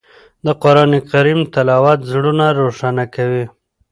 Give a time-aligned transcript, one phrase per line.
[0.45, 3.45] د قرآن کریم تلاوت زړونه روښانه کوي.